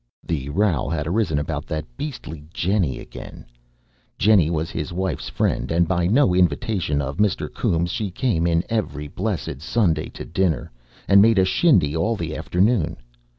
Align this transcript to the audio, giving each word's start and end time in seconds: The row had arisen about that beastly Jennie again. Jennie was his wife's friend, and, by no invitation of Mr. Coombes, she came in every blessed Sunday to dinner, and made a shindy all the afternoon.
The 0.23 0.49
row 0.49 0.89
had 0.89 1.05
arisen 1.05 1.37
about 1.37 1.67
that 1.67 1.85
beastly 1.95 2.43
Jennie 2.51 2.97
again. 2.97 3.45
Jennie 4.17 4.49
was 4.49 4.71
his 4.71 4.91
wife's 4.91 5.29
friend, 5.29 5.69
and, 5.71 5.87
by 5.87 6.07
no 6.07 6.33
invitation 6.33 7.03
of 7.03 7.17
Mr. 7.17 7.47
Coombes, 7.53 7.91
she 7.91 8.09
came 8.09 8.47
in 8.47 8.63
every 8.67 9.07
blessed 9.07 9.61
Sunday 9.61 10.09
to 10.09 10.25
dinner, 10.25 10.71
and 11.07 11.21
made 11.21 11.37
a 11.37 11.45
shindy 11.45 11.95
all 11.95 12.15
the 12.15 12.35
afternoon. 12.35 12.97